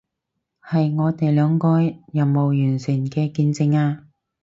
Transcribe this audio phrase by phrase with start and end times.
[0.63, 4.07] 係我哋兩個任務完成嘅見證啊